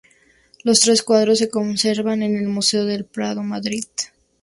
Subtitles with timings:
[0.63, 3.83] Los tres cuadros se conservan en el Museo del Prado, Madrid.